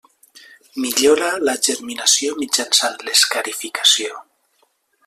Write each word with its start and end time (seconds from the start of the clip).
Millora 0.85 1.27
la 1.49 1.55
germinació 1.67 2.35
mitjançant 2.41 2.99
l'escarificació. 3.11 4.21